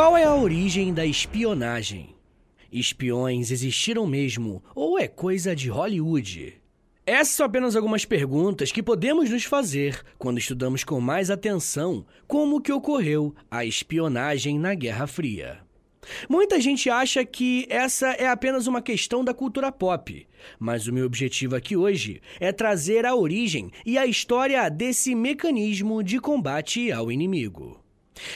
[0.00, 2.14] Qual é a origem da espionagem?
[2.72, 6.54] Espiões existiram mesmo ou é coisa de Hollywood?
[7.04, 12.62] Essas são apenas algumas perguntas que podemos nos fazer quando estudamos com mais atenção como
[12.62, 15.58] que ocorreu a espionagem na Guerra Fria.
[16.30, 20.26] Muita gente acha que essa é apenas uma questão da cultura pop,
[20.58, 26.02] mas o meu objetivo aqui hoje é trazer a origem e a história desse mecanismo
[26.02, 27.79] de combate ao inimigo.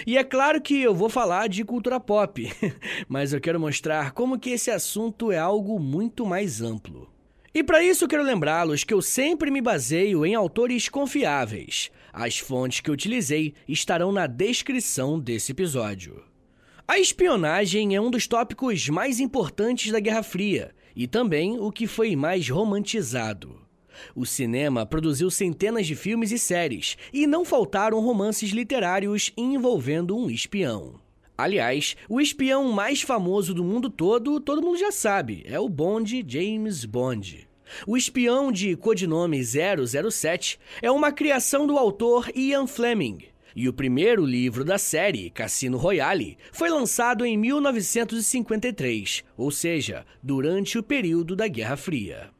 [0.06, 2.51] E é claro que eu vou falar de cultura pop,
[3.09, 7.12] mas eu quero mostrar como que esse assunto é algo muito mais amplo.
[7.55, 11.91] E para isso quero lembrá-los que eu sempre me baseio em autores confiáveis.
[12.12, 16.23] As fontes que utilizei estarão na descrição desse episódio.
[16.87, 21.87] A espionagem é um dos tópicos mais importantes da Guerra Fria e também o que
[21.87, 23.63] foi mais romantizado.
[24.14, 30.30] O cinema produziu centenas de filmes e séries, e não faltaram romances literários envolvendo um
[30.30, 31.00] espião.
[31.37, 36.24] Aliás, o espião mais famoso do mundo todo, todo mundo já sabe, é o Bond
[36.28, 37.48] James Bond.
[37.87, 43.18] O espião de codinome 007 é uma criação do autor Ian Fleming.
[43.56, 50.76] E o primeiro livro da série, Cassino Royale, foi lançado em 1953, ou seja, durante
[50.76, 52.34] o período da Guerra Fria.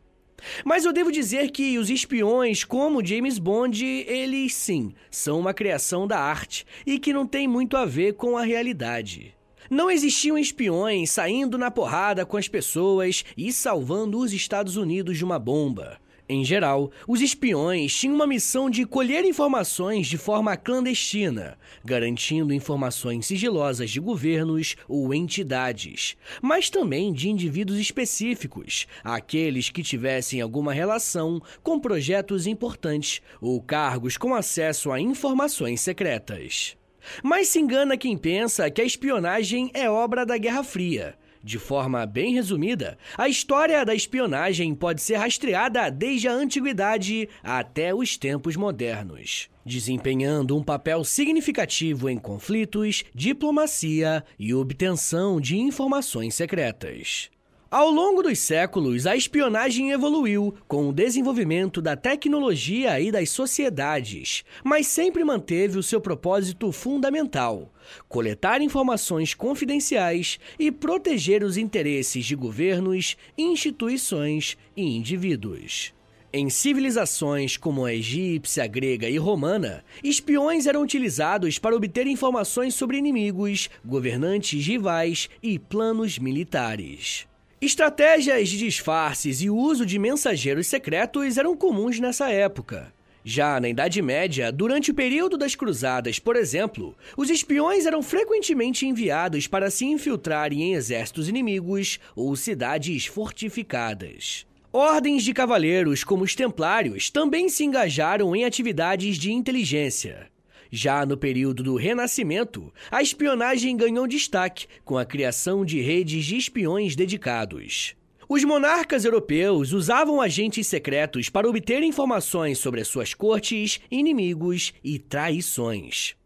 [0.65, 6.07] Mas eu devo dizer que os espiões, como James Bond, eles sim, são uma criação
[6.07, 9.35] da arte e que não tem muito a ver com a realidade.
[9.71, 15.25] Não existiam espiões saindo na porrada com as pessoas e salvando os Estados Unidos de
[15.25, 15.99] uma bomba.
[16.27, 23.27] Em geral, os espiões tinham uma missão de colher informações de forma clandestina, garantindo informações
[23.27, 31.43] sigilosas de governos ou entidades, mas também de indivíduos específicos, aqueles que tivessem alguma relação
[31.63, 36.75] com projetos importantes ou cargos com acesso a informações secretas.
[37.23, 41.19] Mas se engana quem pensa que a espionagem é obra da Guerra Fria.
[41.45, 47.95] De forma bem resumida, a história da espionagem pode ser rastreada desde a antiguidade até
[47.95, 57.34] os tempos modernos, desempenhando um papel significativo em conflitos, diplomacia e obtenção de informações secretas.
[57.75, 64.45] Ao longo dos séculos, a espionagem evoluiu com o desenvolvimento da tecnologia e das sociedades,
[64.63, 67.75] mas sempre manteve o seu propósito fundamental:
[68.09, 75.93] coletar informações confidenciais e proteger os interesses de governos, instituições e indivíduos.
[76.33, 82.99] Em civilizações como a egípcia, grega e romana, espiões eram utilizados para obter informações sobre
[82.99, 87.27] inimigos, governantes rivais e planos militares.
[87.61, 92.93] Estratégias de disfarces e o uso de mensageiros secretos eram comuns nessa época.
[93.25, 98.87] Já na Idade Média, durante o período das Cruzadas, por exemplo, os espiões eram frequentemente
[98.87, 104.47] enviados para se infiltrarem em exércitos inimigos ou cidades fortificadas.
[104.71, 110.34] Ordens de cavaleiros, como os Templários, também se engajaram em atividades de inteligência.
[110.71, 116.37] Já no período do Renascimento, a espionagem ganhou destaque com a criação de redes de
[116.37, 117.95] espiões dedicados.
[118.29, 124.99] Os monarcas europeus usavam agentes secretos para obter informações sobre as suas cortes, inimigos e
[124.99, 126.17] traições.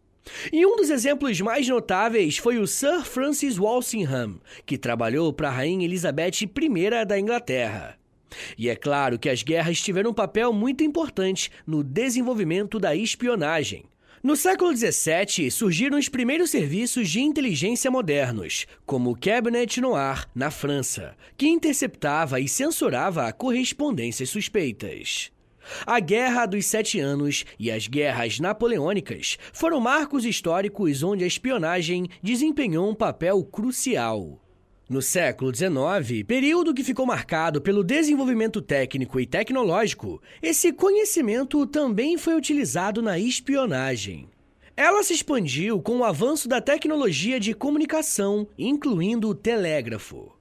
[0.53, 5.53] E um dos exemplos mais notáveis foi o Sir Francis Walsingham, que trabalhou para a
[5.53, 7.99] Rainha Elizabeth I da Inglaterra.
[8.57, 13.85] E é claro que as guerras tiveram um papel muito importante no desenvolvimento da espionagem,
[14.23, 20.51] no século XVII, surgiram os primeiros serviços de inteligência modernos, como o Cabinet Noir, na
[20.51, 25.31] França, que interceptava e censurava correspondências suspeitas.
[25.87, 32.09] A Guerra dos Sete Anos e as Guerras Napoleônicas foram marcos históricos onde a espionagem
[32.23, 34.41] desempenhou um papel crucial.
[34.89, 42.17] No século XIX, período que ficou marcado pelo desenvolvimento técnico e tecnológico, esse conhecimento também
[42.17, 44.31] foi utilizado na espionagem.
[44.75, 50.33] Ela se expandiu com o avanço da tecnologia de comunicação, incluindo o telégrafo.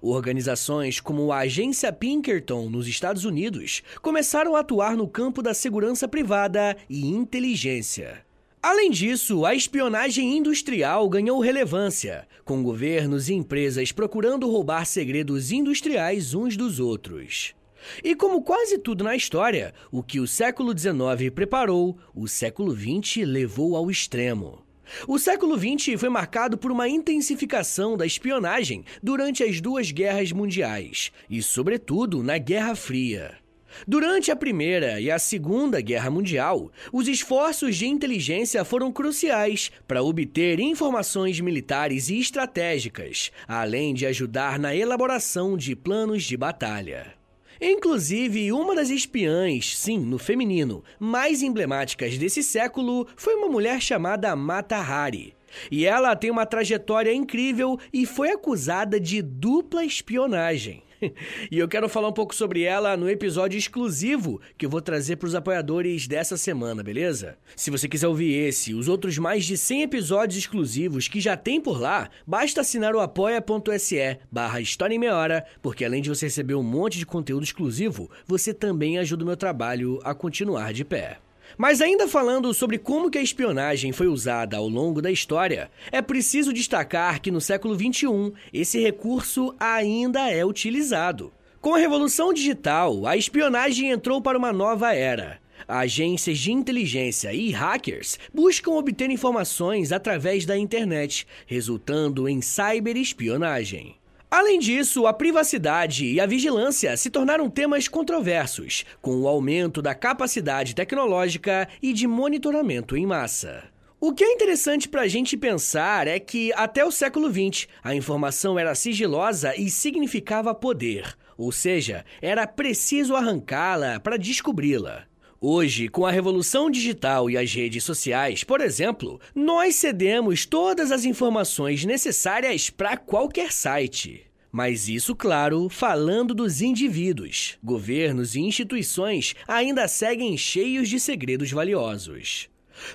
[0.00, 6.06] Organizações como a Agência Pinkerton nos Estados Unidos começaram a atuar no campo da segurança
[6.06, 8.25] privada e inteligência.
[8.68, 16.34] Além disso, a espionagem industrial ganhou relevância, com governos e empresas procurando roubar segredos industriais
[16.34, 17.54] uns dos outros.
[18.02, 23.24] E como quase tudo na história, o que o século XIX preparou, o século XX
[23.24, 24.66] levou ao extremo.
[25.06, 31.12] O século XX foi marcado por uma intensificação da espionagem durante as duas guerras mundiais
[31.30, 33.45] e, sobretudo, na Guerra Fria.
[33.86, 40.02] Durante a Primeira e a Segunda Guerra Mundial, os esforços de inteligência foram cruciais para
[40.02, 47.14] obter informações militares e estratégicas, além de ajudar na elaboração de planos de batalha.
[47.60, 54.36] Inclusive, uma das espiãs, sim, no feminino, mais emblemáticas desse século foi uma mulher chamada
[54.36, 55.34] Mata Hari.
[55.70, 60.82] E ela tem uma trajetória incrível e foi acusada de dupla espionagem.
[61.50, 65.16] e eu quero falar um pouco sobre ela no episódio exclusivo que eu vou trazer
[65.16, 67.36] para os apoiadores dessa semana, beleza?
[67.54, 71.36] Se você quiser ouvir esse e os outros mais de 100 episódios exclusivos que já
[71.36, 76.08] tem por lá, basta assinar o apoia.se barra História em Meia Hora, porque além de
[76.08, 80.72] você receber um monte de conteúdo exclusivo, você também ajuda o meu trabalho a continuar
[80.72, 81.18] de pé.
[81.56, 86.02] Mas ainda falando sobre como que a espionagem foi usada ao longo da história, é
[86.02, 91.32] preciso destacar que no século XXI esse recurso ainda é utilizado.
[91.60, 95.40] Com a revolução digital, a espionagem entrou para uma nova era.
[95.66, 103.95] Agências de inteligência e hackers buscam obter informações através da internet, resultando em cyberespionagem.
[104.30, 109.94] Além disso, a privacidade e a vigilância se tornaram temas controversos, com o aumento da
[109.94, 113.64] capacidade tecnológica e de monitoramento em massa.
[114.00, 117.94] O que é interessante para a gente pensar é que, até o século XX, a
[117.94, 125.04] informação era sigilosa e significava poder, ou seja, era preciso arrancá-la para descobri-la.
[125.48, 131.04] Hoje, com a revolução digital e as redes sociais, por exemplo, nós cedemos todas as
[131.04, 134.26] informações necessárias para qualquer site.
[134.50, 137.58] Mas isso, claro, falando dos indivíduos.
[137.62, 142.48] Governos e instituições ainda seguem cheios de segredos valiosos.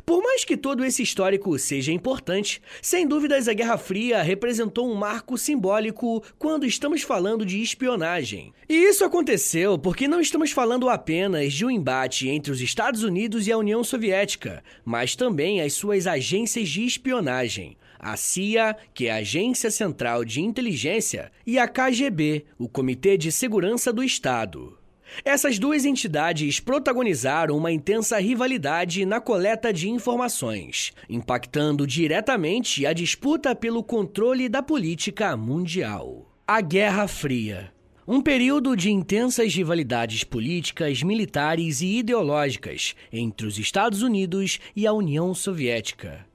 [0.05, 4.95] Por mais que todo esse histórico seja importante, sem dúvidas a Guerra Fria representou um
[4.95, 8.53] marco simbólico quando estamos falando de espionagem.
[8.67, 13.47] E isso aconteceu porque não estamos falando apenas de um embate entre os Estados Unidos
[13.47, 17.77] e a União Soviética, mas também as suas agências de espionagem.
[17.99, 23.31] A CIA, que é a Agência Central de Inteligência, e a KGB, o Comitê de
[23.31, 24.80] Segurança do Estado.
[25.23, 33.55] Essas duas entidades protagonizaram uma intensa rivalidade na coleta de informações, impactando diretamente a disputa
[33.55, 36.31] pelo controle da política mundial.
[36.47, 37.71] A Guerra Fria.
[38.07, 44.91] Um período de intensas rivalidades políticas, militares e ideológicas entre os Estados Unidos e a
[44.91, 46.25] União Soviética.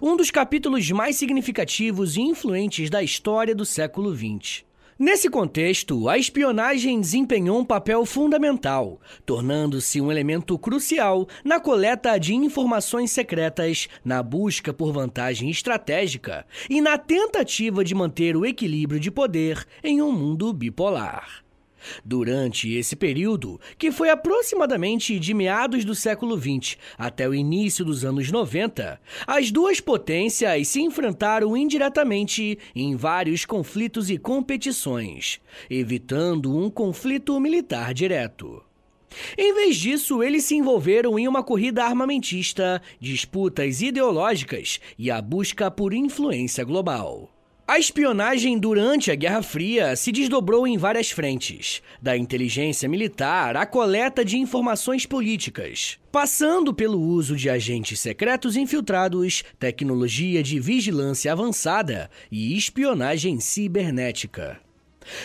[0.00, 4.64] Um dos capítulos mais significativos e influentes da história do século XX.
[4.98, 12.34] Nesse contexto, a espionagem desempenhou um papel fundamental, tornando-se um elemento crucial na coleta de
[12.34, 19.10] informações secretas, na busca por vantagem estratégica e na tentativa de manter o equilíbrio de
[19.10, 21.45] poder em um mundo bipolar.
[22.04, 28.04] Durante esse período, que foi aproximadamente de meados do século XX até o início dos
[28.04, 36.70] anos 90, as duas potências se enfrentaram indiretamente em vários conflitos e competições, evitando um
[36.70, 38.62] conflito militar direto.
[39.36, 45.70] Em vez disso, eles se envolveram em uma corrida armamentista, disputas ideológicas e a busca
[45.70, 47.35] por influência global.
[47.68, 53.66] A espionagem durante a Guerra Fria se desdobrou em várias frentes, da inteligência militar à
[53.66, 62.08] coleta de informações políticas, passando pelo uso de agentes secretos infiltrados, tecnologia de vigilância avançada
[62.30, 64.60] e espionagem cibernética.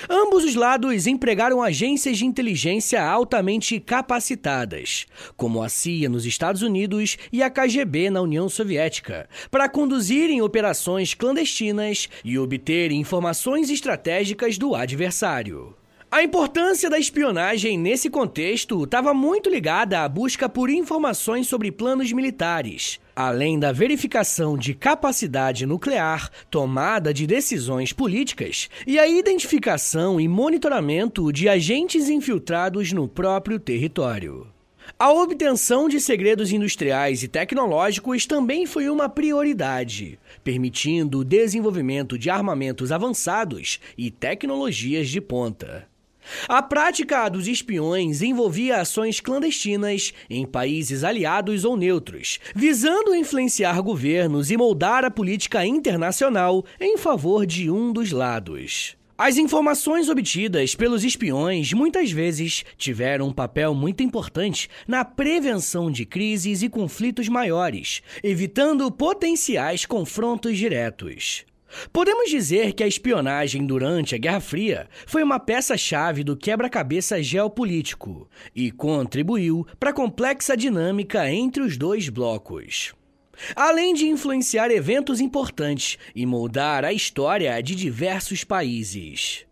[0.10, 7.18] Ambos os lados empregaram agências de inteligência altamente capacitadas, como a CIA nos Estados Unidos
[7.32, 14.76] e a KGB na União Soviética, para conduzirem operações clandestinas e obterem informações estratégicas do
[14.76, 15.76] adversário.
[16.14, 22.12] A importância da espionagem nesse contexto estava muito ligada à busca por informações sobre planos
[22.12, 30.28] militares, além da verificação de capacidade nuclear, tomada de decisões políticas e a identificação e
[30.28, 34.48] monitoramento de agentes infiltrados no próprio território.
[35.00, 42.30] A obtenção de segredos industriais e tecnológicos também foi uma prioridade, permitindo o desenvolvimento de
[42.30, 45.90] armamentos avançados e tecnologias de ponta.
[46.48, 54.52] A prática dos espiões envolvia ações clandestinas em países aliados ou neutros, visando influenciar governos
[54.52, 58.96] e moldar a política internacional em favor de um dos lados.
[59.24, 66.08] As informações obtidas pelos espiões muitas vezes tiveram um papel muito importante na prevenção de
[66.08, 71.46] crises e conflitos maiores, evitando potenciais confrontos diretos.
[71.92, 78.30] Podemos dizer que a espionagem durante a Guerra Fria foi uma peça-chave do quebra-cabeça geopolítico
[78.56, 82.94] e contribuiu para a complexa dinâmica entre os dois blocos.
[83.56, 89.46] Além de influenciar eventos importantes e moldar a história de diversos países.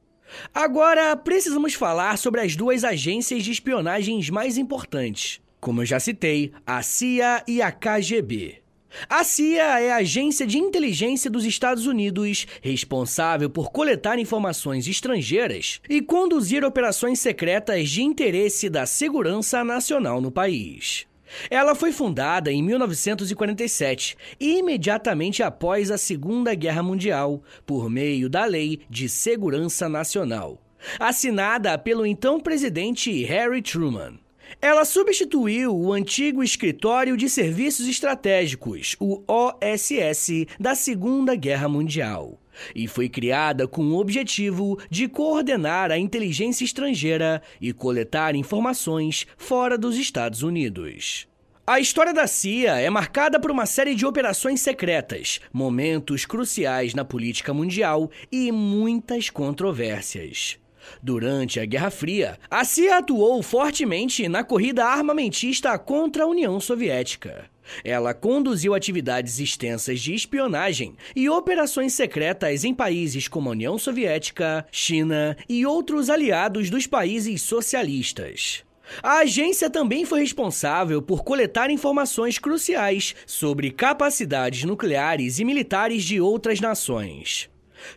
[0.53, 5.41] Agora, precisamos falar sobre as duas agências de espionagens mais importantes.
[5.59, 8.61] Como eu já citei, a CIA e a KGB.
[9.07, 15.79] A CIA é a agência de inteligência dos Estados Unidos responsável por coletar informações estrangeiras
[15.89, 21.07] e conduzir operações secretas de interesse da segurança nacional no país.
[21.49, 28.81] Ela foi fundada em 1947, imediatamente após a Segunda Guerra Mundial, por meio da Lei
[28.89, 30.59] de Segurança Nacional,
[30.99, 34.19] assinada pelo então presidente Harry Truman.
[34.61, 42.39] Ela substituiu o antigo Escritório de Serviços Estratégicos, o OSS, da Segunda Guerra Mundial,
[42.75, 49.77] e foi criada com o objetivo de coordenar a inteligência estrangeira e coletar informações fora
[49.77, 51.27] dos Estados Unidos.
[51.65, 57.05] A história da CIA é marcada por uma série de operações secretas, momentos cruciais na
[57.05, 60.57] política mundial e muitas controvérsias.
[61.01, 67.49] Durante a Guerra Fria, a CIA atuou fortemente na corrida armamentista contra a União Soviética.
[67.83, 74.65] Ela conduziu atividades extensas de espionagem e operações secretas em países como a União Soviética,
[74.71, 78.63] China e outros aliados dos países socialistas.
[79.03, 86.19] A agência também foi responsável por coletar informações cruciais sobre capacidades nucleares e militares de
[86.19, 87.48] outras nações.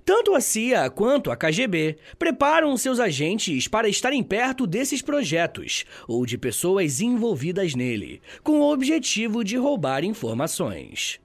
[0.05, 6.25] Tanto a CIA quanto a KGB preparam seus agentes para estarem perto desses projetos ou
[6.27, 11.21] de pessoas envolvidas nele, com o objetivo de roubar informações.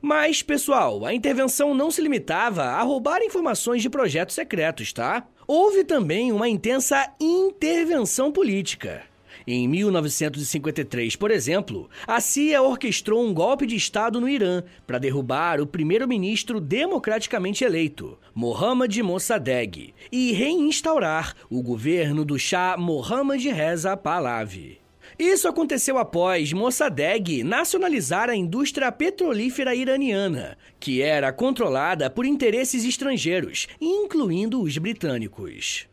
[0.00, 5.26] Mas, pessoal, a intervenção não se limitava a roubar informações de projetos secretos, tá?
[5.46, 9.02] Houve também uma intensa intervenção política.
[9.50, 15.58] Em 1953, por exemplo, a CIA orquestrou um golpe de Estado no Irã para derrubar
[15.58, 24.80] o primeiro-ministro democraticamente eleito, Mohammad Mossadegh, e reinstaurar o governo do Shah Mohammad Reza Pahlavi.
[25.18, 33.66] Isso aconteceu após Mossadegh nacionalizar a indústria petrolífera iraniana, que era controlada por interesses estrangeiros,
[33.80, 35.87] incluindo os britânicos.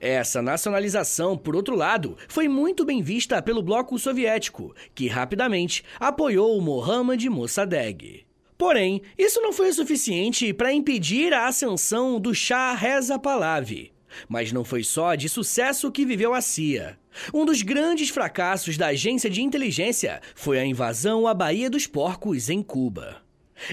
[0.00, 6.60] Essa nacionalização, por outro lado, foi muito bem vista pelo bloco soviético, que rapidamente apoiou
[6.60, 8.24] Mohammad Mossadegh.
[8.56, 13.92] Porém, isso não foi o suficiente para impedir a ascensão do Shah Reza Pahlavi.
[14.28, 16.96] Mas não foi só de sucesso que viveu a CIA.
[17.32, 22.48] Um dos grandes fracassos da agência de inteligência foi a invasão à Baía dos Porcos,
[22.48, 23.23] em Cuba.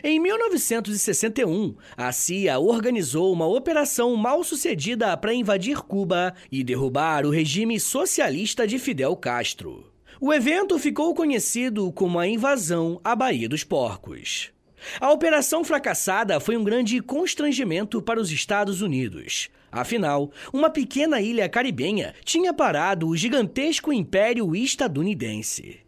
[0.04, 7.30] Em 1961, a CIA organizou uma operação mal sucedida para invadir Cuba e derrubar o
[7.30, 9.92] regime socialista de Fidel Castro.
[10.20, 14.52] O evento ficou conhecido como a Invasão à Baía dos Porcos.
[15.00, 19.50] A operação fracassada foi um grande constrangimento para os Estados Unidos.
[19.72, 25.80] Afinal, uma pequena ilha caribenha tinha parado o gigantesco império estadunidense.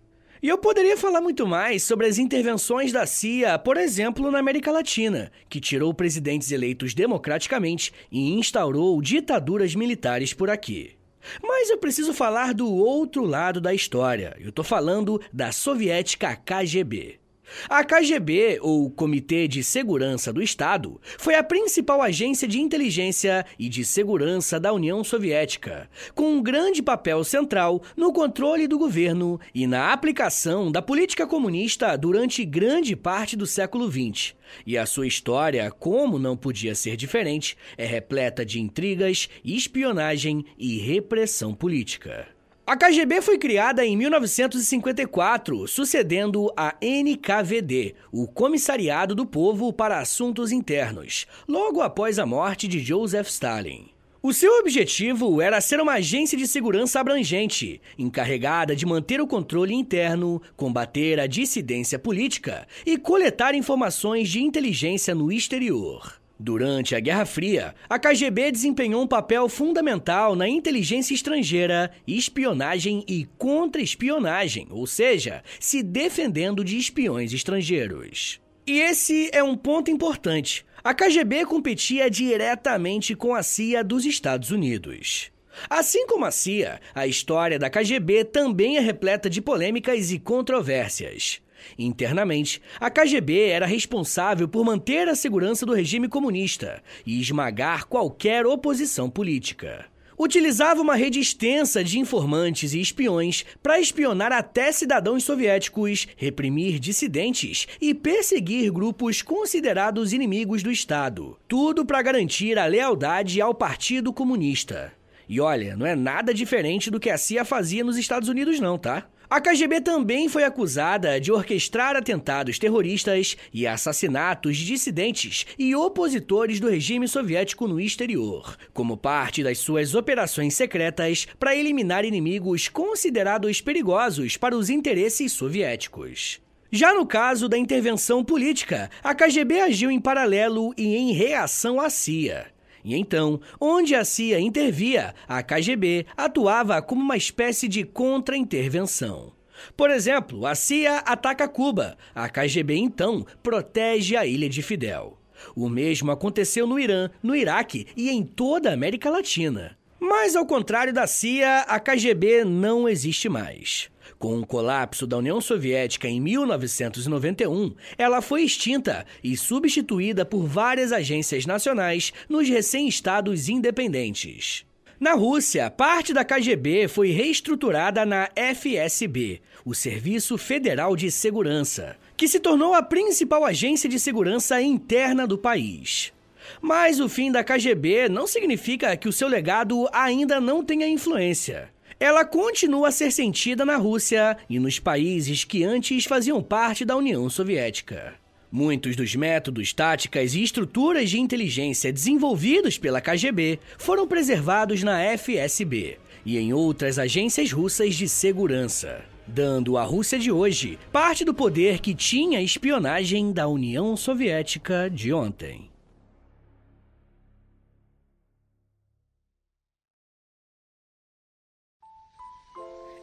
[0.43, 4.73] E eu poderia falar muito mais sobre as intervenções da CIA, por exemplo, na América
[4.73, 10.97] Latina, que tirou presidentes eleitos democraticamente e instaurou ditaduras militares por aqui.
[11.41, 14.35] Mas eu preciso falar do outro lado da história.
[14.37, 17.22] Eu estou falando da soviética KGB.
[17.69, 23.69] A KGB, ou Comitê de Segurança do Estado, foi a principal agência de inteligência e
[23.69, 29.67] de segurança da União Soviética, com um grande papel central no controle do governo e
[29.67, 34.35] na aplicação da política comunista durante grande parte do século XX.
[34.65, 40.77] E a sua história, como não podia ser diferente, é repleta de intrigas, espionagem e
[40.77, 42.27] repressão política.
[42.65, 50.49] A KGB foi criada em 1954, sucedendo a NKVD, o Comissariado do Povo para Assuntos
[50.49, 53.89] Internos, logo após a morte de Joseph Stalin.
[54.21, 59.73] O seu objetivo era ser uma agência de segurança abrangente, encarregada de manter o controle
[59.73, 66.22] interno, combater a dissidência política e coletar informações de inteligência no exterior.
[66.45, 73.25] Durante a Guerra Fria, a KGB desempenhou um papel fundamental na inteligência estrangeira, espionagem e
[73.37, 78.41] contra-espionagem, ou seja, se defendendo de espiões estrangeiros.
[78.67, 80.65] E esse é um ponto importante.
[80.83, 85.31] A KGB competia diretamente com a CIA dos Estados Unidos.
[85.69, 91.42] Assim como a CIA, a história da KGB também é repleta de polêmicas e controvérsias.
[91.77, 98.45] Internamente, a KGB era responsável por manter a segurança do regime comunista e esmagar qualquer
[98.45, 99.85] oposição política.
[100.17, 107.67] Utilizava uma rede extensa de informantes e espiões para espionar até cidadãos soviéticos, reprimir dissidentes
[107.81, 111.37] e perseguir grupos considerados inimigos do Estado.
[111.47, 114.93] Tudo para garantir a lealdade ao Partido Comunista.
[115.27, 118.77] E olha, não é nada diferente do que a CIA fazia nos Estados Unidos, não,
[118.77, 119.07] tá?
[119.33, 126.59] A KGB também foi acusada de orquestrar atentados terroristas e assassinatos de dissidentes e opositores
[126.59, 133.59] do regime soviético no exterior, como parte das suas operações secretas para eliminar inimigos considerados
[133.59, 136.39] perigosos para os interesses soviéticos.
[136.71, 141.89] Já no caso da intervenção política, a KGB agiu em paralelo e em reação à
[141.89, 142.52] CIA.
[142.83, 149.31] E então, onde a CIA intervia, a KGB atuava como uma espécie de contra-intervenção.
[149.77, 155.17] Por exemplo, a CIA ataca Cuba, a KGB então protege a ilha de Fidel.
[155.55, 159.77] O mesmo aconteceu no Irã, no Iraque e em toda a América Latina.
[159.99, 163.89] Mas, ao contrário da CIA, a KGB não existe mais.
[164.19, 170.91] Com o colapso da União Soviética em 1991, ela foi extinta e substituída por várias
[170.91, 174.65] agências nacionais nos recém-estados independentes.
[174.99, 182.27] Na Rússia, parte da KGB foi reestruturada na FSB, o Serviço Federal de Segurança, que
[182.27, 186.13] se tornou a principal agência de segurança interna do país.
[186.61, 191.72] Mas o fim da KGB não significa que o seu legado ainda não tenha influência
[192.03, 196.97] ela continua a ser sentida na Rússia e nos países que antes faziam parte da
[196.97, 198.15] União Soviética.
[198.51, 205.97] Muitos dos métodos, táticas e estruturas de inteligência desenvolvidos pela KGB foram preservados na FSB
[206.25, 211.79] e em outras agências russas de segurança, dando à Rússia de hoje parte do poder
[211.79, 215.72] que tinha a espionagem da União Soviética de ontem.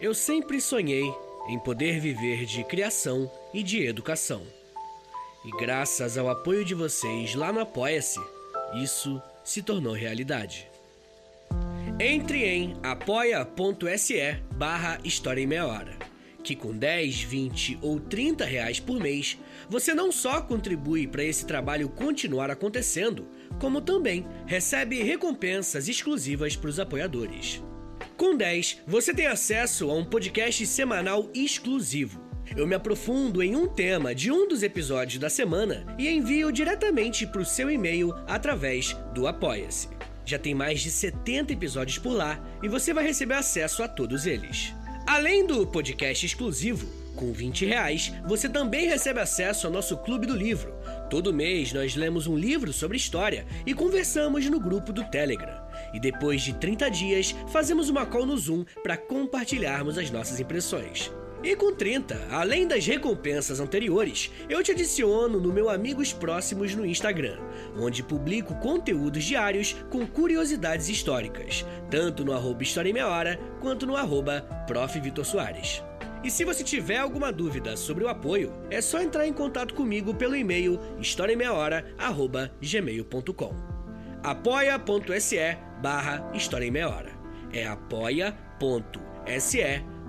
[0.01, 1.15] Eu sempre sonhei
[1.47, 4.43] em poder viver de criação e de educação.
[5.45, 8.19] E graças ao apoio de vocês lá no Apoia-se,
[8.83, 10.67] isso se tornou realidade.
[11.99, 15.99] Entre em apoia.se barra História em Meia Hora,
[16.43, 19.37] que com 10, 20 ou 30 reais por mês,
[19.69, 23.29] você não só contribui para esse trabalho continuar acontecendo,
[23.61, 27.63] como também recebe recompensas exclusivas para os apoiadores.
[28.21, 32.21] Com 10, você tem acesso a um podcast semanal exclusivo.
[32.55, 37.27] Eu me aprofundo em um tema de um dos episódios da semana e envio diretamente
[37.27, 39.89] para o seu e-mail através do Apoia-se.
[40.27, 44.27] Já tem mais de 70 episódios por lá e você vai receber acesso a todos
[44.27, 44.75] eles.
[45.07, 50.37] Além do podcast exclusivo, com 20 reais, você também recebe acesso ao nosso Clube do
[50.37, 50.75] Livro.
[51.09, 55.60] Todo mês nós lemos um livro sobre história e conversamos no grupo do Telegram
[55.93, 61.13] e depois de 30 dias fazemos uma call no Zoom para compartilharmos as nossas impressões.
[61.43, 66.85] E com 30, além das recompensas anteriores, eu te adiciono no meu Amigos Próximos no
[66.85, 67.39] Instagram,
[67.79, 73.87] onde publico conteúdos diários com curiosidades históricas, tanto no arroba História em Meia Hora, quanto
[73.87, 75.01] no arroba Prof.
[75.01, 75.83] Vitor Soares.
[76.23, 80.15] E se você tiver alguma dúvida sobre o apoio, é só entrar em contato comigo
[80.15, 83.81] pelo e-mail historiaemmeiahora.gmail.com
[84.23, 87.11] apoia.se barra História em Meia Hora.
[87.53, 88.31] É apoia.se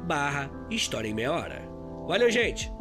[0.06, 1.62] barra História em Meia Hora.
[2.08, 2.72] Valeu, gente!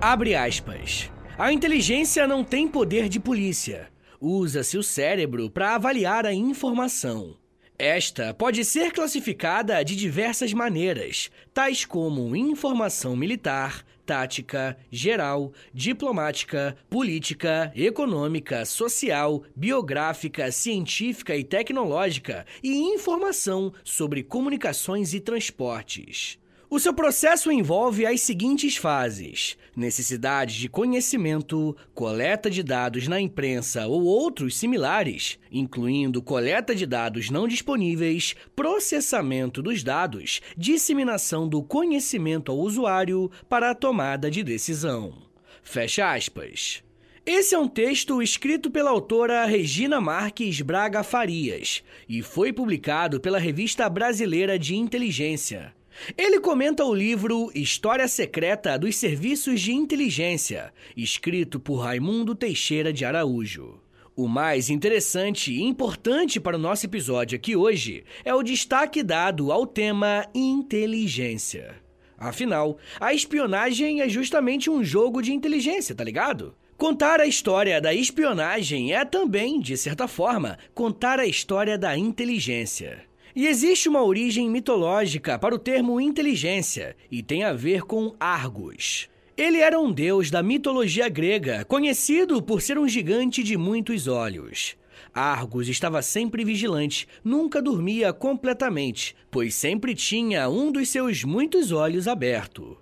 [0.00, 1.10] Abre aspas.
[1.38, 3.88] A inteligência não tem poder de polícia.
[4.20, 7.36] Usa-se o cérebro para avaliar a informação.
[7.78, 17.70] Esta pode ser classificada de diversas maneiras, tais como informação militar, tática, geral, diplomática, política,
[17.76, 26.38] econômica, social, biográfica, científica e tecnológica, e informação sobre comunicações e transportes.
[26.68, 33.86] O seu processo envolve as seguintes fases: necessidade de conhecimento, coleta de dados na imprensa
[33.86, 42.50] ou outros similares, incluindo coleta de dados não disponíveis, processamento dos dados, disseminação do conhecimento
[42.50, 45.14] ao usuário para a tomada de decisão.
[45.62, 46.82] Fecha aspas.
[47.24, 53.38] Esse é um texto escrito pela autora Regina Marques Braga Farias e foi publicado pela
[53.38, 55.72] Revista Brasileira de Inteligência.
[56.16, 63.04] Ele comenta o livro História Secreta dos Serviços de Inteligência, escrito por Raimundo Teixeira de
[63.04, 63.80] Araújo.
[64.14, 69.52] O mais interessante e importante para o nosso episódio aqui hoje é o destaque dado
[69.52, 71.76] ao tema inteligência.
[72.16, 76.54] Afinal, a espionagem é justamente um jogo de inteligência, tá ligado?
[76.78, 83.05] Contar a história da espionagem é também, de certa forma, contar a história da inteligência.
[83.36, 89.10] E existe uma origem mitológica para o termo inteligência e tem a ver com Argos.
[89.36, 94.74] Ele era um deus da mitologia grega, conhecido por ser um gigante de muitos olhos.
[95.12, 102.08] Argos estava sempre vigilante, nunca dormia completamente, pois sempre tinha um dos seus muitos olhos
[102.08, 102.78] aberto.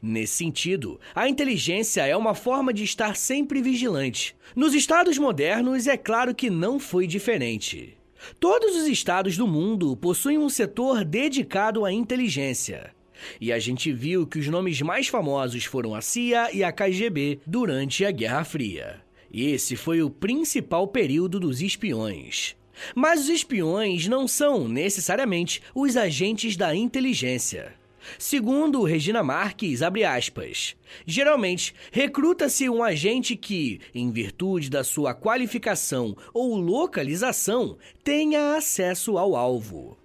[0.00, 4.34] Nesse sentido, a inteligência é uma forma de estar sempre vigilante.
[4.56, 7.97] Nos estados modernos, é claro que não foi diferente.
[8.38, 12.92] Todos os estados do mundo possuem um setor dedicado à inteligência.
[13.40, 17.40] E a gente viu que os nomes mais famosos foram a CIA e a KGB
[17.46, 19.00] durante a Guerra Fria.
[19.32, 22.56] Esse foi o principal período dos espiões.
[22.94, 27.77] Mas os espiões não são necessariamente os agentes da inteligência.
[28.18, 36.16] Segundo Regina Marques, abre aspas, geralmente recruta-se um agente que, em virtude da sua qualificação
[36.32, 39.96] ou localização, tenha acesso ao alvo.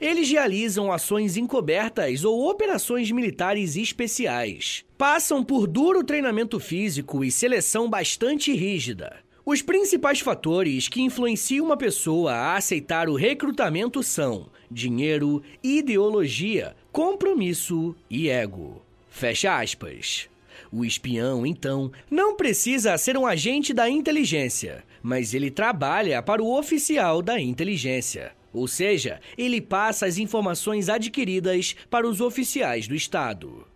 [0.00, 4.84] Eles realizam ações encobertas ou operações militares especiais.
[4.96, 9.16] Passam por duro treinamento físico e seleção bastante rígida.
[9.44, 17.96] Os principais fatores que influenciam uma pessoa a aceitar o recrutamento são dinheiro, ideologia, compromisso
[18.08, 18.82] e ego.
[19.08, 20.28] Fecha aspas.
[20.70, 26.56] O espião, então, não precisa ser um agente da inteligência, mas ele trabalha para o
[26.56, 28.32] oficial da inteligência.
[28.52, 33.66] Ou seja, ele passa as informações adquiridas para os oficiais do Estado.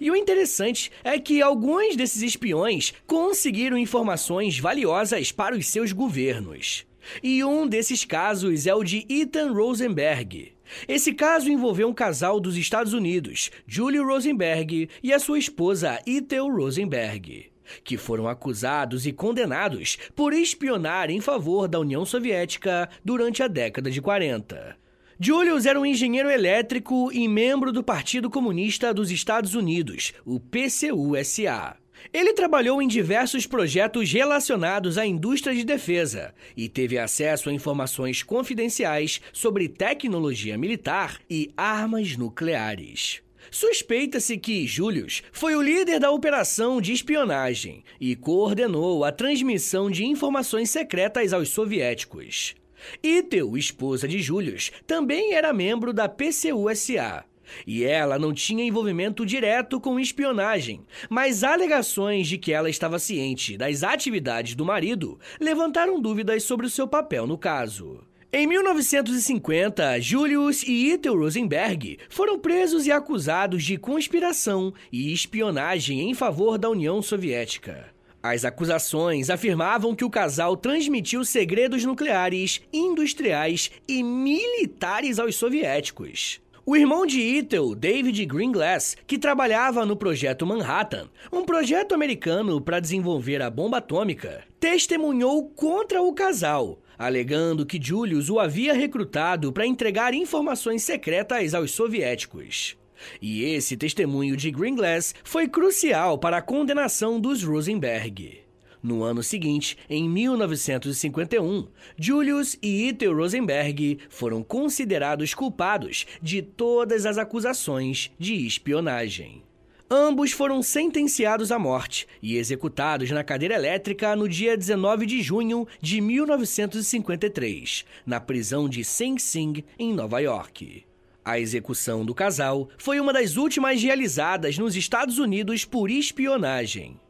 [0.00, 6.84] E o interessante é que alguns desses espiões conseguiram informações valiosas para os seus governos.
[7.22, 10.55] E um desses casos é o de Ethan Rosenberg.
[10.88, 16.48] Esse caso envolveu um casal dos Estados Unidos, Julie Rosenberg e a sua esposa Ethel
[16.48, 17.50] Rosenberg
[17.84, 23.90] que foram acusados e condenados por espionar em favor da União Soviética durante a década
[23.90, 24.76] de 40.
[25.18, 31.76] Julius era um engenheiro elétrico e membro do Partido Comunista dos Estados Unidos, o PCUSA.
[32.12, 38.22] Ele trabalhou em diversos projetos relacionados à indústria de defesa e teve acesso a informações
[38.22, 43.22] confidenciais sobre tecnologia militar e armas nucleares.
[43.50, 50.04] Suspeita-se que Julius foi o líder da operação de espionagem e coordenou a transmissão de
[50.04, 52.54] informações secretas aos soviéticos.
[53.02, 57.24] Ethel, esposa de Julius, também era membro da PCUSA.
[57.66, 63.56] E ela não tinha envolvimento direto com espionagem, mas alegações de que ela estava ciente
[63.56, 68.00] das atividades do marido levantaram dúvidas sobre o seu papel no caso.
[68.32, 76.12] Em 1950, Julius e Ethel Rosenberg foram presos e acusados de conspiração e espionagem em
[76.12, 77.96] favor da União Soviética.
[78.22, 86.40] As acusações afirmavam que o casal transmitiu segredos nucleares, industriais e militares aos soviéticos.
[86.68, 92.80] O irmão de Ethel, David Greenglass, que trabalhava no projeto Manhattan, um projeto americano para
[92.80, 99.64] desenvolver a bomba atômica, testemunhou contra o casal, alegando que Julius o havia recrutado para
[99.64, 102.76] entregar informações secretas aos soviéticos.
[103.22, 108.45] E esse testemunho de Greenglass foi crucial para a condenação dos Rosenberg.
[108.86, 111.66] No ano seguinte, em 1951,
[111.98, 119.42] Julius e Ethel Rosenberg foram considerados culpados de todas as acusações de espionagem.
[119.90, 125.66] Ambos foram sentenciados à morte e executados na cadeira elétrica no dia 19 de junho
[125.80, 130.84] de 1953, na prisão de Sing Sing, em Nova York.
[131.24, 137.00] A execução do casal foi uma das últimas realizadas nos Estados Unidos por espionagem.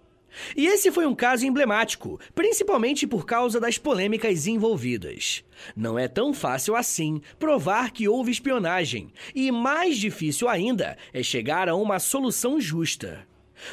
[0.57, 5.45] E esse foi um caso emblemático, principalmente por causa das polêmicas envolvidas.
[5.75, 11.69] Não é tão fácil assim provar que houve espionagem, e mais difícil ainda é chegar
[11.69, 13.27] a uma solução justa.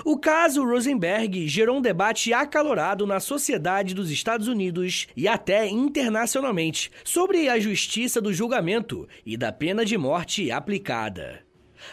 [0.06, 6.89] O caso Rosenberg gerou um debate acalorado na sociedade dos Estados Unidos e até internacionalmente
[7.04, 11.41] sobre a justiça do julgamento e da pena de morte aplicada.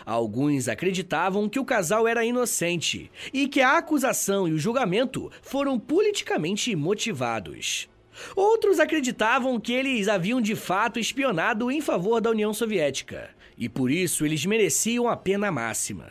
[0.05, 5.79] Alguns acreditavam que o casal era inocente e que a acusação e o julgamento foram
[5.79, 7.89] politicamente motivados.
[8.37, 13.91] Outros acreditavam que eles haviam de fato espionado em favor da União Soviética e por
[13.91, 16.07] isso eles mereciam a pena máxima.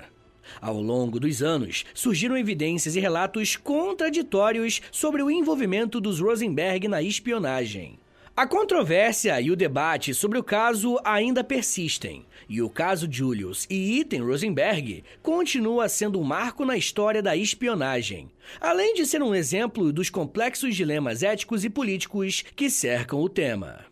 [0.61, 7.01] Ao longo dos anos, surgiram evidências e relatos contraditórios sobre o envolvimento dos Rosenberg na
[7.01, 7.99] espionagem.
[8.39, 13.99] A controvérsia e o debate sobre o caso ainda persistem, e o caso Julius e
[13.99, 19.91] Ethan Rosenberg continua sendo um marco na história da espionagem, além de ser um exemplo
[19.91, 23.86] dos complexos dilemas éticos e políticos que cercam o tema.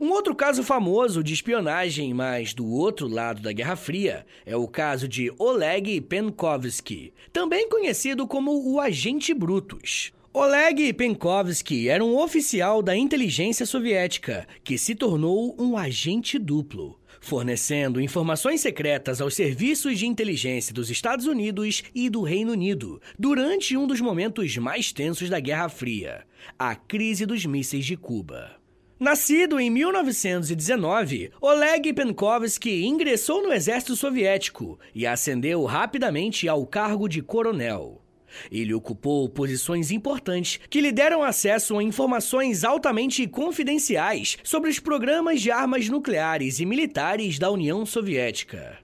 [0.00, 4.66] Um outro caso famoso de espionagem, mas do outro lado da Guerra Fria, é o
[4.66, 10.10] caso de Oleg Penkovsky, também conhecido como o Agente Brutus.
[10.36, 18.00] Oleg Penkovsky era um oficial da inteligência soviética que se tornou um agente duplo, fornecendo
[18.00, 23.86] informações secretas aos serviços de inteligência dos Estados Unidos e do Reino Unido durante um
[23.86, 26.24] dos momentos mais tensos da Guerra Fria,
[26.58, 28.56] a crise dos mísseis de Cuba.
[28.98, 37.22] Nascido em 1919, Oleg Penkovsky ingressou no exército soviético e ascendeu rapidamente ao cargo de
[37.22, 38.03] coronel.
[38.50, 45.40] Ele ocupou posições importantes que lhe deram acesso a informações altamente confidenciais sobre os programas
[45.40, 48.78] de armas nucleares e militares da União Soviética.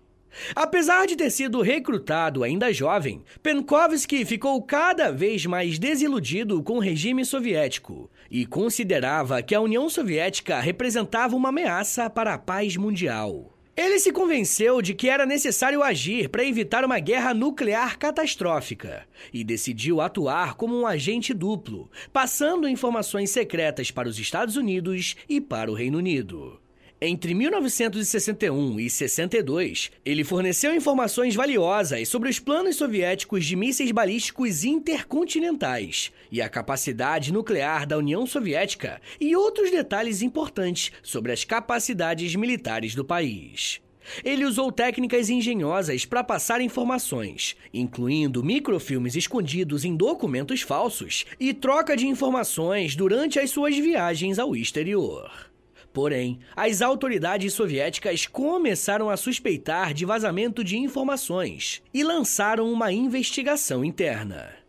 [0.55, 6.81] Apesar de ter sido recrutado ainda jovem, Penkovsky ficou cada vez mais desiludido com o
[6.81, 13.60] regime soviético e considerava que a União Soviética representava uma ameaça para a paz mundial.
[13.77, 19.43] Ele se convenceu de que era necessário agir para evitar uma guerra nuclear catastrófica e
[19.45, 25.71] decidiu atuar como um agente duplo, passando informações secretas para os Estados Unidos e para
[25.71, 26.61] o Reino Unido.
[27.03, 34.65] Entre 1961 e 62, ele forneceu informações valiosas sobre os planos soviéticos de mísseis balísticos
[34.65, 42.35] intercontinentais e a capacidade nuclear da União Soviética e outros detalhes importantes sobre as capacidades
[42.35, 43.81] militares do país.
[44.23, 51.97] Ele usou técnicas engenhosas para passar informações, incluindo microfilmes escondidos em documentos falsos e troca
[51.97, 55.50] de informações durante as suas viagens ao exterior.
[55.93, 63.85] Porém, as autoridades soviéticas começaram a suspeitar de vazamento de informações e lançaram uma investigação
[63.85, 64.61] interna.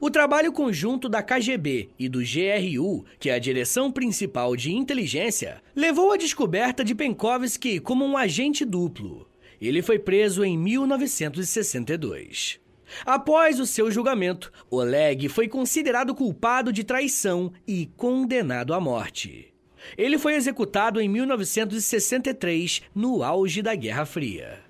[0.00, 5.60] O trabalho conjunto da KGB e do GRU, que é a Direção Principal de Inteligência,
[5.74, 9.28] levou à descoberta de Penkovsky como um agente duplo.
[9.60, 12.60] Ele foi preso em 1962.
[13.04, 19.51] Após o seu julgamento, Oleg foi considerado culpado de traição e condenado à morte.
[19.96, 24.60] Ele foi executado em 1963, no auge da Guerra Fria.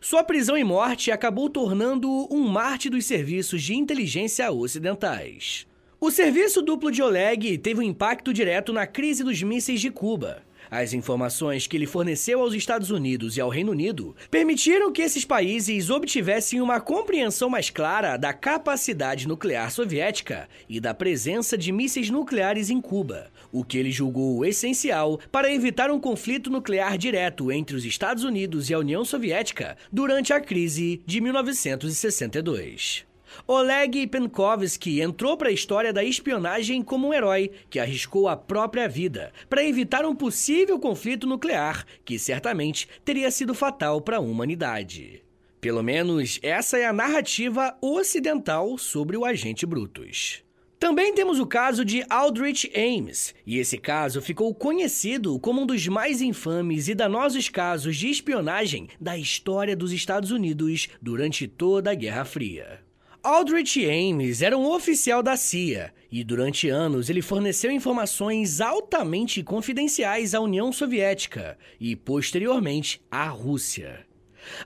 [0.00, 5.66] Sua prisão e morte acabou tornando-o um mártir dos serviços de inteligência ocidentais.
[6.00, 10.45] O serviço duplo de Oleg teve um impacto direto na crise dos mísseis de Cuba.
[10.70, 15.24] As informações que ele forneceu aos Estados Unidos e ao Reino Unido permitiram que esses
[15.24, 22.10] países obtivessem uma compreensão mais clara da capacidade nuclear soviética e da presença de mísseis
[22.10, 27.76] nucleares em Cuba, o que ele julgou essencial para evitar um conflito nuclear direto entre
[27.76, 33.15] os Estados Unidos e a União Soviética durante a crise de 1962.
[33.46, 38.88] Oleg Penkovsky entrou para a história da espionagem como um herói que arriscou a própria
[38.88, 45.22] vida para evitar um possível conflito nuclear que certamente teria sido fatal para a humanidade.
[45.60, 50.44] Pelo menos essa é a narrativa ocidental sobre o agente Brutus.
[50.78, 55.88] Também temos o caso de Aldrich Ames, e esse caso ficou conhecido como um dos
[55.88, 61.94] mais infames e danosos casos de espionagem da história dos Estados Unidos durante toda a
[61.94, 62.85] Guerra Fria.
[63.28, 70.32] Aldrich Ames era um oficial da CIA e durante anos ele forneceu informações altamente confidenciais
[70.32, 74.06] à União Soviética e, posteriormente, à Rússia.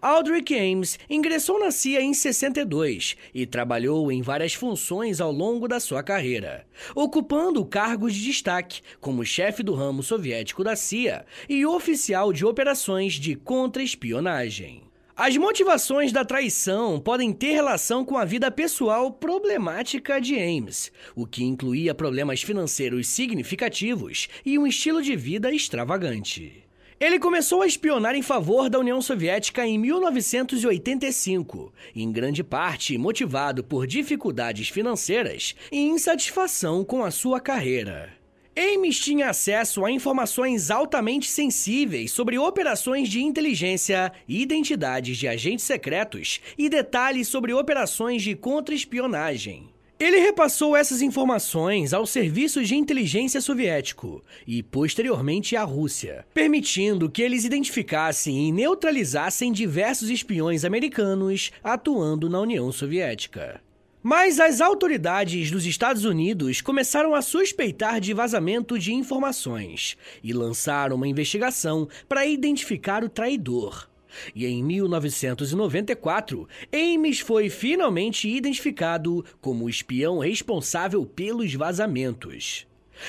[0.03, 5.81] Aldrich Ames ingressou na CIA em 62 e trabalhou em várias funções ao longo da
[5.81, 12.31] sua carreira, ocupando cargos de destaque como chefe do ramo soviético da CIA e oficial
[12.31, 14.90] de operações de contra-espionagem.
[15.23, 21.27] As motivações da traição podem ter relação com a vida pessoal problemática de Ames, o
[21.27, 26.65] que incluía problemas financeiros significativos e um estilo de vida extravagante.
[26.99, 33.63] Ele começou a espionar em favor da União Soviética em 1985, em grande parte motivado
[33.63, 38.20] por dificuldades financeiras e insatisfação com a sua carreira.
[38.61, 46.43] Ames tinha acesso a informações altamente sensíveis sobre operações de inteligência, identidades de agentes secretos
[46.59, 49.71] e detalhes sobre operações de contra-espionagem.
[49.99, 57.23] Ele repassou essas informações aos serviços de inteligência soviético e, posteriormente, à Rússia, permitindo que
[57.23, 63.59] eles identificassem e neutralizassem diversos espiões americanos atuando na União Soviética.
[64.03, 70.97] Mas as autoridades dos Estados Unidos começaram a suspeitar de vazamento de informações e lançaram
[70.97, 73.91] uma investigação para identificar o traidor.
[74.35, 82.67] E em 1994, Ames foi finalmente identificado como o espião responsável pelos vazamentos.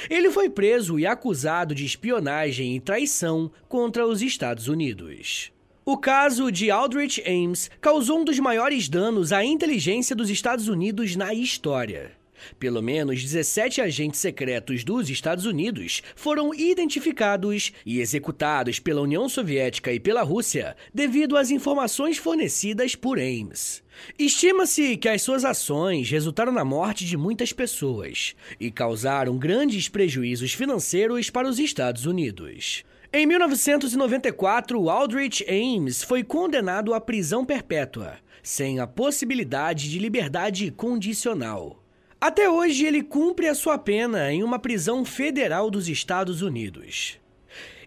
[0.10, 5.51] Ele foi preso e acusado de espionagem e traição contra os Estados Unidos.
[5.84, 11.15] O caso de Aldrich Ames causou um dos maiores danos à inteligência dos Estados Unidos
[11.15, 12.12] na história.
[12.60, 19.91] Pelo menos 17 agentes secretos dos Estados Unidos foram identificados e executados pela União Soviética
[19.91, 23.84] e pela Rússia devido às informações fornecidas por Ames.
[24.20, 30.54] Estima-se que as suas ações resultaram na morte de muitas pessoas e causaram grandes prejuízos
[30.54, 32.84] financeiros para os Estados Unidos.
[33.13, 41.84] Em 1994, Aldrich Ames foi condenado à prisão perpétua, sem a possibilidade de liberdade condicional.
[42.21, 47.19] Até hoje, ele cumpre a sua pena em uma prisão federal dos Estados Unidos.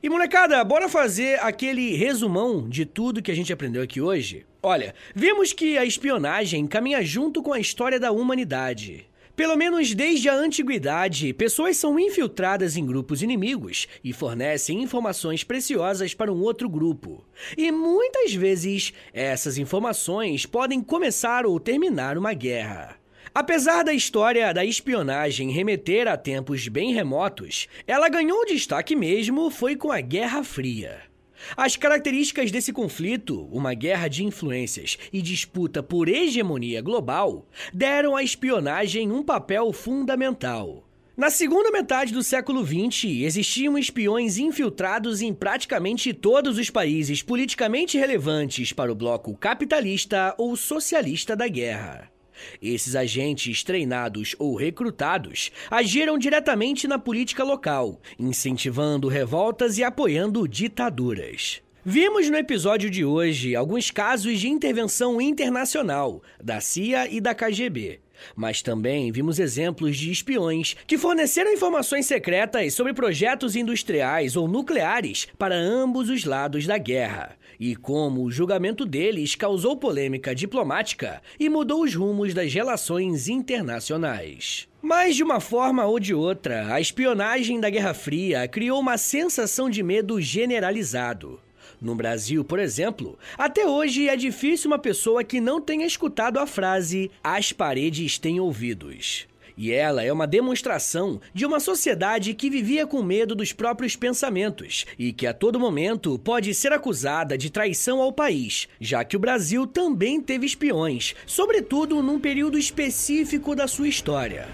[0.02, 4.44] E molecada, bora fazer aquele resumão de tudo que a gente aprendeu aqui hoje?
[4.62, 9.06] Olha, vemos que a espionagem caminha junto com a história da humanidade.
[9.36, 16.14] Pelo menos desde a antiguidade, pessoas são infiltradas em grupos inimigos e fornecem informações preciosas
[16.14, 17.24] para um outro grupo.
[17.56, 22.96] E muitas vezes, essas informações podem começar ou terminar uma guerra.
[23.34, 29.74] Apesar da história da espionagem remeter a tempos bem remotos, ela ganhou destaque mesmo foi
[29.74, 31.13] com a Guerra Fria.
[31.56, 38.22] As características desse conflito, uma guerra de influências e disputa por hegemonia global, deram à
[38.22, 40.84] espionagem um papel fundamental.
[41.16, 47.96] Na segunda metade do século XX, existiam espiões infiltrados em praticamente todos os países politicamente
[47.96, 52.13] relevantes para o bloco capitalista ou socialista da guerra.
[52.60, 61.62] Esses agentes treinados ou recrutados agiram diretamente na política local, incentivando revoltas e apoiando ditaduras.
[61.86, 68.00] Vimos no episódio de hoje alguns casos de intervenção internacional da CIA e da KGB.
[68.34, 75.28] Mas também vimos exemplos de espiões que forneceram informações secretas sobre projetos industriais ou nucleares
[75.38, 81.48] para ambos os lados da guerra, e como o julgamento deles causou polêmica diplomática e
[81.48, 84.68] mudou os rumos das relações internacionais.
[84.82, 89.70] Mas de uma forma ou de outra, a espionagem da Guerra Fria criou uma sensação
[89.70, 91.40] de medo generalizado.
[91.80, 96.46] No Brasil, por exemplo, até hoje é difícil uma pessoa que não tenha escutado a
[96.46, 99.26] frase as paredes têm ouvidos.
[99.56, 104.84] E ela é uma demonstração de uma sociedade que vivia com medo dos próprios pensamentos
[104.98, 109.20] e que a todo momento pode ser acusada de traição ao país, já que o
[109.20, 114.48] Brasil também teve espiões, sobretudo num período específico da sua história.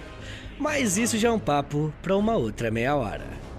[0.59, 3.50] Mas isso já é um papo para uma outra meia hora.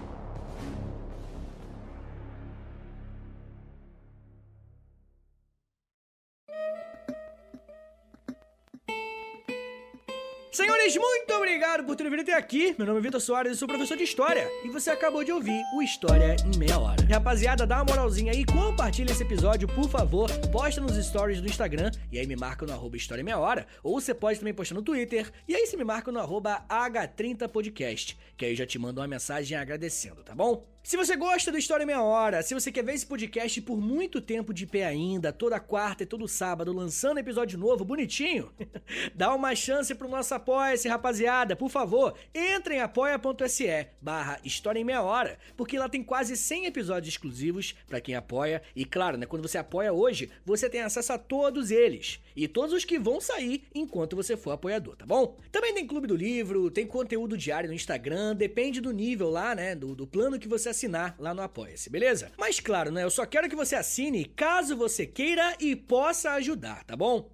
[10.52, 12.74] Senhores, muito obrigado por terem vindo até aqui.
[12.76, 14.46] Meu nome é Vitor Soares e sou professor de História.
[14.62, 17.02] E você acabou de ouvir o História em Meia Hora.
[17.10, 20.30] Rapaziada, dá uma moralzinha aí, compartilha esse episódio, por favor.
[20.52, 23.66] Posta nos stories do Instagram e aí me marca no arroba História em Meia Hora.
[23.82, 28.18] Ou você pode também postar no Twitter e aí você me marca no arroba H30podcast,
[28.36, 30.70] que aí eu já te mando uma mensagem agradecendo, tá bom?
[30.84, 33.80] Se você gosta do História em Meia Hora, se você quer ver esse podcast por
[33.80, 38.50] muito tempo de pé ainda, toda quarta e todo sábado, lançando episódio novo, bonitinho,
[39.14, 41.54] dá uma chance pro nosso apoia-se, rapaziada.
[41.54, 46.66] Por favor, entre em apoia.se barra História em Meia Hora, porque lá tem quase 100
[46.66, 48.60] episódios exclusivos para quem apoia.
[48.74, 52.20] E claro, né, quando você apoia hoje, você tem acesso a todos eles.
[52.34, 55.38] E todos os que vão sair enquanto você for apoiador, tá bom?
[55.50, 59.74] Também tem Clube do Livro, tem conteúdo diário no Instagram, depende do nível lá, né,
[59.74, 62.32] do, do plano que você assinar lá no Apoia-se, beleza?
[62.36, 63.04] Mas claro, né?
[63.04, 67.30] Eu só quero que você assine caso você queira e possa ajudar, tá bom?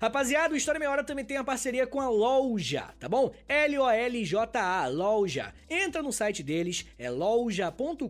[0.00, 3.32] Rapaziada, o História Meia Hora também tem a parceria com a Loja, tá bom?
[3.48, 5.54] L-O-L-J-A, Loja.
[5.68, 8.08] Entra no site deles, é loja.com.br,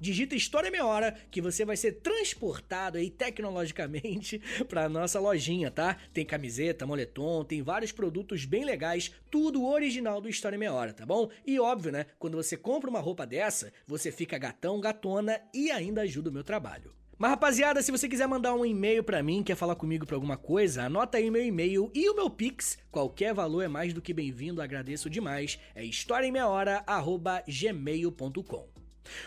[0.00, 5.96] digita História Meia Hora, que você vai ser transportado aí tecnologicamente pra nossa lojinha, tá?
[6.12, 11.06] Tem camiseta, moletom, tem vários produtos bem legais, tudo original do História Meia Hora, tá
[11.06, 11.30] bom?
[11.46, 12.06] E óbvio, né?
[12.18, 16.44] Quando você compra uma roupa dessa, você fica gatão, gatona e ainda ajuda o meu
[16.44, 16.99] trabalho.
[17.20, 20.38] Mas rapaziada, se você quiser mandar um e-mail para mim, quer falar comigo pra alguma
[20.38, 22.78] coisa, anota aí meu e-mail e o meu Pix.
[22.90, 25.58] Qualquer valor é mais do que bem-vindo, agradeço demais.
[25.74, 28.69] É historiaemmeiahora@gmail.com.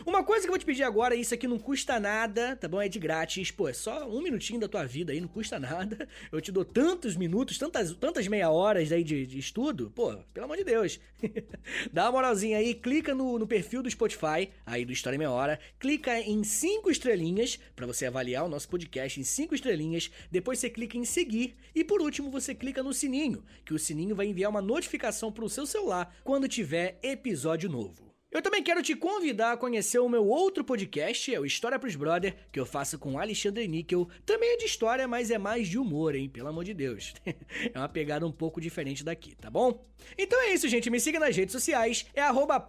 [0.05, 2.81] Uma coisa que eu vou te pedir agora, isso aqui não custa nada, tá bom?
[2.81, 3.51] É de grátis.
[3.51, 6.07] Pô, é só um minutinho da tua vida aí, não custa nada.
[6.31, 9.91] Eu te dou tantos minutos, tantas, tantas meia horas aí de, de estudo.
[9.93, 10.99] Pô, pelo amor de Deus.
[11.91, 15.31] Dá uma moralzinha aí, clica no, no perfil do Spotify, aí do História em Meia
[15.31, 20.11] Hora, clica em cinco estrelinhas para você avaliar o nosso podcast em cinco estrelinhas.
[20.31, 24.15] Depois você clica em seguir e por último você clica no sininho, que o sininho
[24.15, 28.12] vai enviar uma notificação pro seu celular quando tiver episódio novo.
[28.33, 31.95] Eu também quero te convidar a conhecer o meu outro podcast, é o História pros
[31.95, 34.09] Brother, que eu faço com Alexandre Níquel.
[34.25, 36.27] Também é de história, mas é mais de humor, hein?
[36.27, 37.13] Pelo amor de Deus.
[37.23, 39.85] é uma pegada um pouco diferente daqui, tá bom?
[40.17, 40.89] Então é isso, gente.
[40.89, 42.07] Me siga nas redes sociais.
[42.15, 42.65] É arroba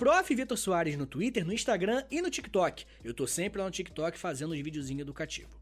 [0.99, 2.85] no Twitter, no Instagram e no TikTok.
[3.03, 5.57] Eu tô sempre lá no TikTok fazendo uns videozinhos educativos.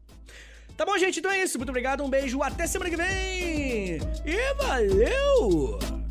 [0.75, 1.19] Tá bom, gente?
[1.19, 1.57] Então é isso.
[1.57, 3.99] Muito obrigado, um beijo, até semana que vem!
[4.25, 6.02] E valeu!